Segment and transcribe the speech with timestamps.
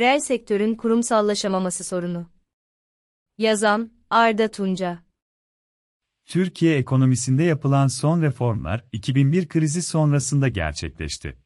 [0.00, 2.30] Reel sektörün kurumsallaşamaması sorunu.
[3.38, 4.98] Yazan, Arda Tunca
[6.26, 11.36] Türkiye ekonomisinde yapılan son reformlar 2001 krizi sonrasında gerçekleşti.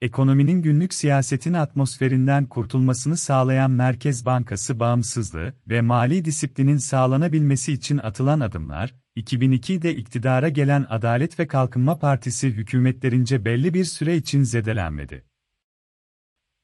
[0.00, 8.40] Ekonominin günlük siyasetin atmosferinden kurtulmasını sağlayan Merkez Bankası bağımsızlığı ve mali disiplinin sağlanabilmesi için atılan
[8.40, 15.33] adımlar, 2002'de iktidara gelen Adalet ve Kalkınma Partisi hükümetlerince belli bir süre için zedelenmedi.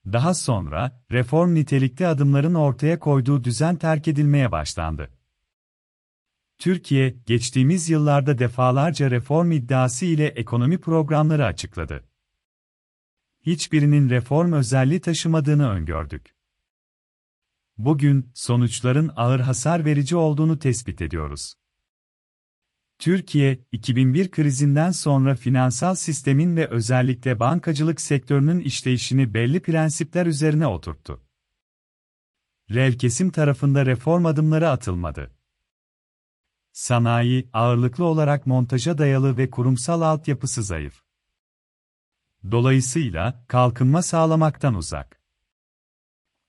[0.07, 5.11] Daha sonra, reform nitelikli adımların ortaya koyduğu düzen terk edilmeye başlandı.
[6.59, 12.05] Türkiye, geçtiğimiz yıllarda defalarca reform iddiası ile ekonomi programları açıkladı.
[13.47, 16.35] Hiçbirinin reform özelliği taşımadığını öngördük.
[17.79, 21.55] Bugün, sonuçların ağır hasar verici olduğunu tespit ediyoruz.
[23.01, 31.23] Türkiye, 2001 krizinden sonra finansal sistemin ve özellikle bankacılık sektörünün işleyişini belli prensipler üzerine oturttu.
[32.71, 35.31] Reel kesim tarafında reform adımları atılmadı.
[36.73, 41.03] Sanayi, ağırlıklı olarak montaja dayalı ve kurumsal altyapısı zayıf.
[42.51, 45.21] Dolayısıyla, kalkınma sağlamaktan uzak.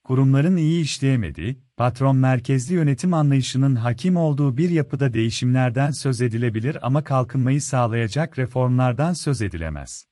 [0.03, 7.03] Kurumların iyi işleyemediği, patron merkezli yönetim anlayışının hakim olduğu bir yapıda değişimlerden söz edilebilir ama
[7.03, 10.07] kalkınmayı sağlayacak reformlardan söz edilemez.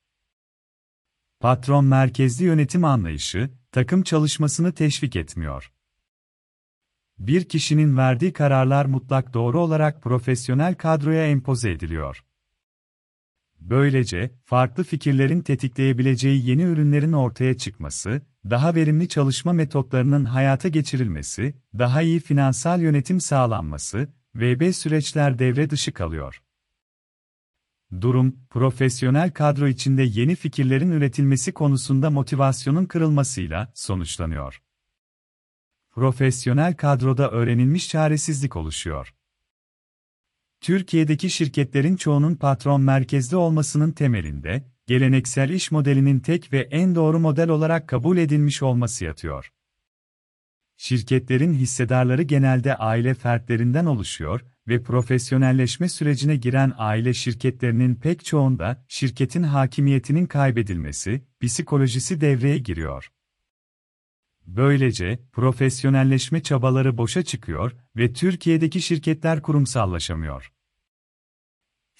[1.39, 5.71] Patron merkezli yönetim anlayışı, takım çalışmasını teşvik etmiyor.
[7.19, 12.25] Bir kişinin verdiği kararlar mutlak doğru olarak profesyonel kadroya empoze ediliyor.
[13.59, 22.01] Böylece, farklı fikirlerin tetikleyebileceği yeni ürünlerin ortaya çıkması, daha verimli çalışma metotlarının hayata geçirilmesi, daha
[22.01, 26.41] iyi finansal yönetim sağlanması, VB süreçler devre dışı kalıyor.
[28.01, 34.61] Durum, profesyonel kadro içinde yeni fikirlerin üretilmesi konusunda motivasyonun kırılmasıyla sonuçlanıyor.
[35.91, 39.15] Profesyonel kadroda öğrenilmiş çaresizlik oluşuyor.
[40.61, 47.49] Türkiye'deki şirketlerin çoğunun patron merkezli olmasının temelinde, geleneksel iş modelinin tek ve en doğru model
[47.49, 49.51] olarak kabul edilmiş olması yatıyor.
[50.77, 59.43] Şirketlerin hissedarları genelde aile fertlerinden oluşuyor ve profesyonelleşme sürecine giren aile şirketlerinin pek çoğunda şirketin
[59.43, 63.11] hakimiyetinin kaybedilmesi, psikolojisi devreye giriyor.
[64.45, 70.51] Böylece, profesyonelleşme çabaları boşa çıkıyor ve Türkiye'deki şirketler kurumsallaşamıyor.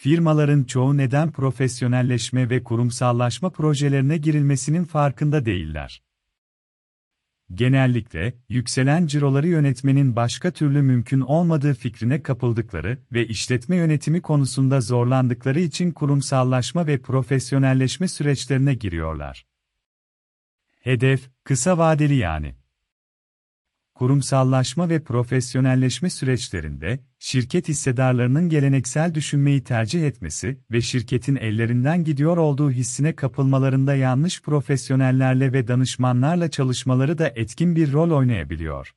[0.02, 6.04] Firmaların çoğu neden profesyonelleşme ve kurumsallaşma projelerine girilmesinin farkında değiller.
[7.54, 15.60] Genellikle, yükselen ciroları yönetmenin başka türlü mümkün olmadığı fikrine kapıldıkları ve işletme yönetimi konusunda zorlandıkları
[15.60, 19.46] için kurumsallaşma ve profesyonelleşme süreçlerine giriyorlar.
[20.80, 22.56] Hedef, kısa vadeli yani.
[23.94, 32.72] Kurumsallaşma ve profesyonelleşme süreçlerinde, şirket hissedarlarının geleneksel düşünmeyi tercih etmesi ve şirketin ellerinden gidiyor olduğu
[32.72, 38.94] hissine kapılmalarında yanlış profesyonellerle ve danışmanlarla çalışmaları da etkin bir rol oynayabiliyor.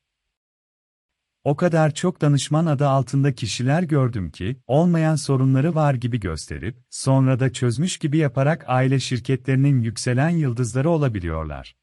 [1.44, 7.40] O kadar çok danışman adı altında kişiler gördüm ki, olmayan sorunları var gibi gösterip, sonra
[7.40, 11.76] da çözmüş gibi yaparak aile şirketlerinin yükselen yıldızları olabiliyorlar.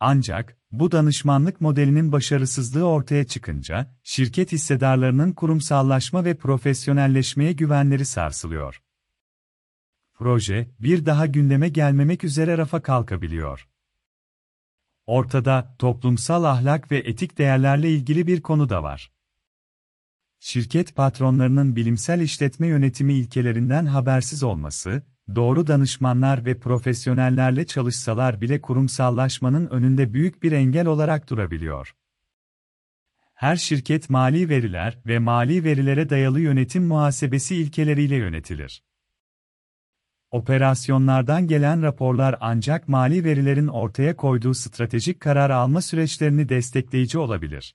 [0.00, 8.82] Ancak, bu danışmanlık modelinin başarısızlığı ortaya çıkınca, şirket hissedarlarının kurumsallaşma ve profesyonelleşmeye güvenleri sarsılıyor.
[10.14, 13.68] Proje, bir daha gündeme gelmemek üzere rafa kalkabiliyor.
[15.06, 19.12] Ortada, toplumsal ahlak ve etik değerlerle ilgili bir konu da var.
[20.38, 25.02] Şirket patronlarının bilimsel işletme yönetimi ilkelerinden habersiz olması,
[25.36, 31.94] doğru danışmanlar ve profesyonellerle çalışsalar bile kurumsallaşmanın önünde büyük bir engel olarak durabiliyor.
[33.34, 38.82] Her şirket mali veriler ve mali verilere dayalı yönetim muhasebesi ilkeleriyle yönetilir.
[40.30, 47.74] Operasyonlardan gelen raporlar ancak mali verilerin ortaya koyduğu stratejik karar alma süreçlerini destekleyici olabilir.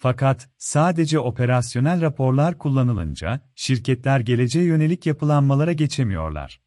[0.00, 6.60] Fakat, sadece operasyonel raporlar kullanılınca, şirketler geleceğe yönelik yapılanmalara geçemiyorlar.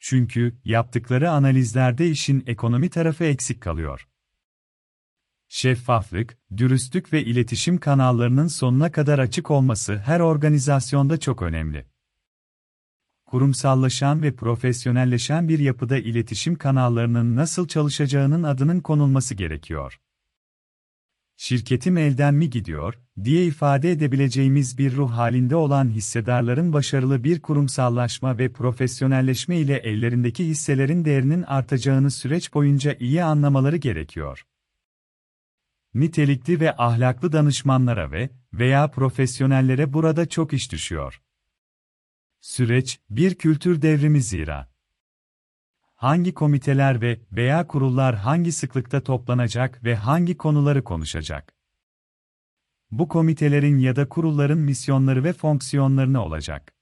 [0.00, 4.08] Çünkü, yaptıkları analizlerde işin ekonomi tarafı eksik kalıyor.
[5.48, 11.86] Şeffaflık, dürüstlük ve iletişim kanallarının sonuna kadar açık olması her organizasyonda çok önemli.
[13.26, 20.00] Kurumsallaşan ve profesyonelleşen bir yapıda iletişim kanallarının nasıl çalışacağının adının konulması gerekiyor.
[21.36, 22.94] Şirketim elden mi gidiyor,
[23.24, 30.46] diye ifade edebileceğimiz bir ruh halinde olan hissedarların başarılı bir kurumsallaşma ve profesyonelleşme ile ellerindeki
[30.46, 34.46] hisselerin değerinin artacağını süreç boyunca iyi anlamaları gerekiyor.
[35.94, 41.22] Nitelikli ve ahlaklı danışmanlara ve veya profesyonellere burada çok iş düşüyor.
[42.40, 44.75] Süreç, bir kültür devrimi zira.
[46.06, 51.54] Hangi komiteler ve veya kurullar hangi sıklıkta toplanacak ve hangi konuları konuşacak?
[52.90, 56.74] Bu komitelerin ya da kurulların misyonları ve fonksiyonları ne olacak?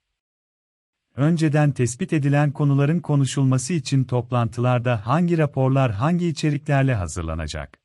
[1.17, 7.79] Önceden tespit edilen konuların konuşulması için toplantılarda hangi raporlar hangi içeriklerle hazırlanacak?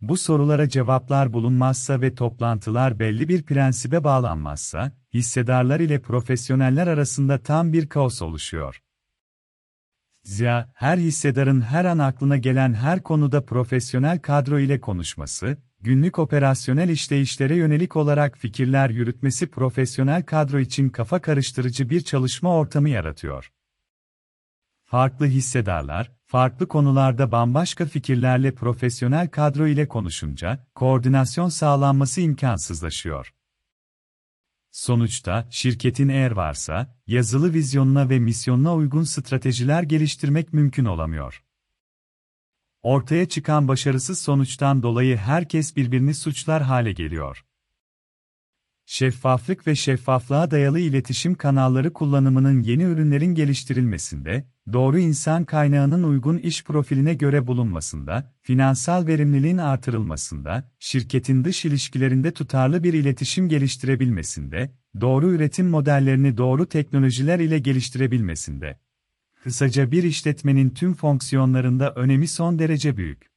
[0.00, 7.72] Bu sorulara cevaplar bulunmazsa ve toplantılar belli bir prensibe bağlanmazsa, hissedarlar ile profesyoneller arasında tam
[7.72, 8.82] bir kaos oluşuyor.
[10.24, 16.88] Zira her hissedarın her an aklına gelen her konuda profesyonel kadro ile konuşması, günlük operasyonel
[16.88, 23.52] işleyişlere yönelik olarak fikirler yürütmesi profesyonel kadro için kafa karıştırıcı bir çalışma ortamı yaratıyor.
[24.84, 33.34] Farklı hissedarlar, farklı konularda bambaşka fikirlerle profesyonel kadro ile konuşunca, koordinasyon sağlanması imkansızlaşıyor.
[34.72, 41.44] Sonuçta, şirketin eğer varsa, yazılı vizyonuna ve misyonuna uygun stratejiler geliştirmek mümkün olamıyor.
[42.82, 47.44] Ortaya çıkan başarısız sonuçtan dolayı herkes birbirini suçlar hale geliyor.
[48.86, 56.64] Şeffaflık ve şeffaflığa dayalı iletişim kanalları kullanımının yeni ürünlerin geliştirilmesinde, doğru insan kaynağının uygun iş
[56.64, 65.68] profiline göre bulunmasında, finansal verimliliğin artırılmasında, şirketin dış ilişkilerinde tutarlı bir iletişim geliştirebilmesinde, doğru üretim
[65.68, 68.80] modellerini doğru teknolojiler ile geliştirebilmesinde.
[69.42, 73.32] Kısaca bir işletmenin tüm fonksiyonlarında önemi son derece büyük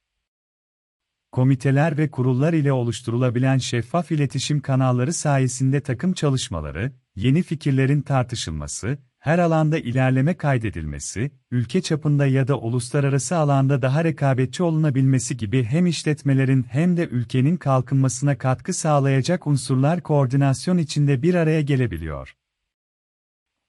[1.32, 9.38] komiteler ve kurullar ile oluşturulabilen şeffaf iletişim kanalları sayesinde takım çalışmaları, yeni fikirlerin tartışılması, her
[9.38, 16.62] alanda ilerleme kaydedilmesi, ülke çapında ya da uluslararası alanda daha rekabetçi olunabilmesi gibi hem işletmelerin
[16.62, 22.36] hem de ülkenin kalkınmasına katkı sağlayacak unsurlar koordinasyon içinde bir araya gelebiliyor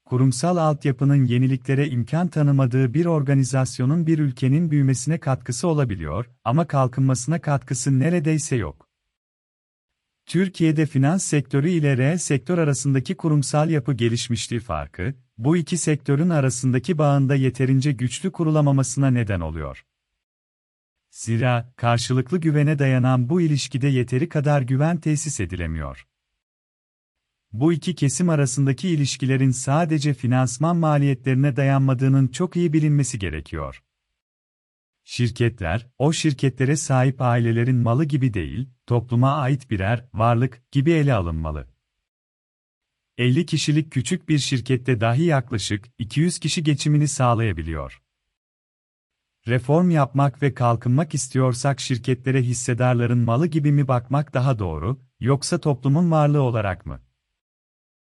[0.07, 7.99] kurumsal altyapının yeniliklere imkan tanımadığı bir organizasyonun bir ülkenin büyümesine katkısı olabiliyor ama kalkınmasına katkısı
[7.99, 8.86] neredeyse yok.
[10.27, 16.97] Türkiye'de finans sektörü ile reel sektör arasındaki kurumsal yapı gelişmişliği farkı, bu iki sektörün arasındaki
[16.97, 19.85] bağında yeterince güçlü kurulamamasına neden oluyor.
[21.11, 26.07] Zira, karşılıklı güvene dayanan bu ilişkide yeteri kadar güven tesis edilemiyor.
[27.51, 33.83] Bu iki kesim arasındaki ilişkilerin sadece finansman maliyetlerine dayanmadığının çok iyi bilinmesi gerekiyor.
[35.09, 41.67] Şirketler, o şirketlere sahip ailelerin malı gibi değil, topluma ait birer varlık gibi ele alınmalı.
[43.17, 48.01] 50 kişilik küçük bir şirkette dahi yaklaşık 200 kişi geçimini sağlayabiliyor.
[49.47, 56.11] Reform yapmak ve kalkınmak istiyorsak şirketlere hissedarların malı gibi mi bakmak daha doğru, yoksa toplumun
[56.11, 57.06] varlığı olarak mı?